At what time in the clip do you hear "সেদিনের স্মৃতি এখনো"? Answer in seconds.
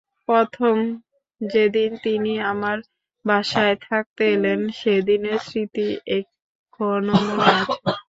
4.79-6.91